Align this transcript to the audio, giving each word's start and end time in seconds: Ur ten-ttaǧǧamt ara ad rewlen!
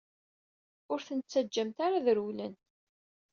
Ur 0.91 0.99
ten-ttaǧǧamt 1.07 1.77
ara 1.85 1.95
ad 1.99 2.07
rewlen! 2.17 2.53